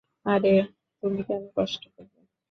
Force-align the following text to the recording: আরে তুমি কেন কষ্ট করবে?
আরে 0.25 0.53
তুমি 1.03 1.21
কেন 1.27 1.43
কষ্ট 1.55 1.81
করবে? 1.93 2.19